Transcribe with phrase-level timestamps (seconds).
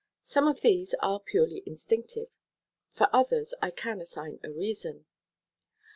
[0.23, 2.35] Some of these are purely instinctive;
[2.89, 5.05] for others I can assign a reason.